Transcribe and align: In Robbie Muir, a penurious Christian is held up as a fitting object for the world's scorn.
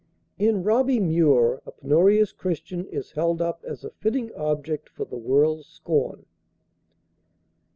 In 0.39 0.63
Robbie 0.63 0.99
Muir, 0.99 1.61
a 1.63 1.71
penurious 1.71 2.31
Christian 2.31 2.87
is 2.87 3.11
held 3.11 3.39
up 3.39 3.63
as 3.63 3.83
a 3.85 3.91
fitting 3.91 4.33
object 4.33 4.89
for 4.89 5.05
the 5.05 5.15
world's 5.15 5.67
scorn. 5.67 6.25